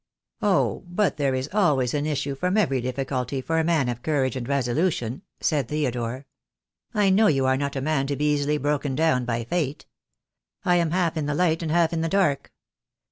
[0.41, 4.35] "Oh, but there is always an issue from every difficulty for a man of courage
[4.35, 6.25] and resolution," said Theodore.
[6.91, 9.85] "I know you are not a man to be easily broken down by Fate.
[10.65, 12.51] I am half in the light and half in the dark.